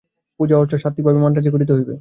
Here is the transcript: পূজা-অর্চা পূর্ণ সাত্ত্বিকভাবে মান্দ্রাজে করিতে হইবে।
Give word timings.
পূজা-অর্চা 0.37 0.71
পূর্ণ 0.75 0.81
সাত্ত্বিকভাবে 0.83 1.19
মান্দ্রাজে 1.23 1.53
করিতে 1.53 1.71
হইবে। 1.75 1.89